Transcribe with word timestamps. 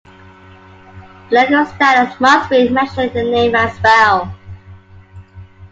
The 1.29 1.35
legal 1.41 1.63
status 1.67 2.19
must 2.19 2.49
be 2.49 2.67
mentioned 2.69 3.15
in 3.15 3.25
the 3.25 3.31
name 3.31 3.53
as 3.53 3.79
well. 3.83 4.35